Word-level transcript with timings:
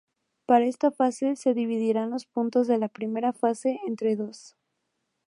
Para 0.47 0.65
esta 0.65 0.89
fase, 0.89 1.35
se 1.35 1.53
dividirán 1.53 2.09
los 2.09 2.25
puntos 2.25 2.65
de 2.67 2.79
la 2.79 2.87
"primera 2.87 3.33
fase" 3.33 3.79
entre 3.85 4.15
dos. 4.15 4.55